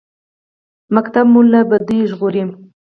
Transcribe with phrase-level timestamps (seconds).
[0.87, 2.43] ښوونځی مو له بدیو ژغوري